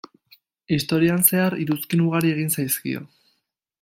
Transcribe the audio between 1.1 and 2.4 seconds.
zehar, iruzkin ugari